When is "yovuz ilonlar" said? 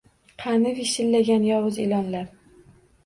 1.49-2.29